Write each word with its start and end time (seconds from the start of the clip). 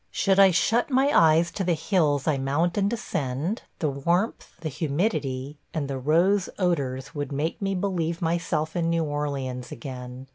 Should 0.09 0.39
I 0.39 0.49
shut 0.49 0.89
my 0.89 1.11
eyes 1.13 1.51
to 1.51 1.63
the 1.63 1.75
hills 1.75 2.27
I 2.27 2.39
mount 2.39 2.75
and 2.75 2.89
descend, 2.89 3.61
the 3.77 3.91
warmth, 3.91 4.55
the 4.61 4.69
humidity, 4.69 5.59
and 5.75 5.87
the 5.87 5.99
rose 5.99 6.49
odors 6.57 7.13
would 7.13 7.31
make 7.31 7.61
me 7.61 7.75
believe 7.75 8.19
myself 8.19 8.75
in 8.75 8.89
New 8.89 9.03
Orleans 9.03 9.71
again. 9.71 10.25